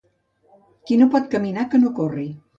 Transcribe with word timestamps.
Qui 0.87 0.97
no 1.03 1.09
pot 1.17 1.29
caminar, 1.35 1.69
que 1.77 1.83
no 1.85 1.95
corri. 2.03 2.29